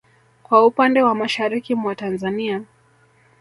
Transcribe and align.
Kwa 0.43 0.65
upande 0.65 1.01
wa 1.03 1.15
mashariki 1.15 1.75
mwa 1.75 1.95
Tanzania 1.95 2.63